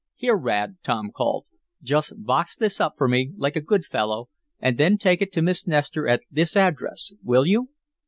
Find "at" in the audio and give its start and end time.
6.07-6.21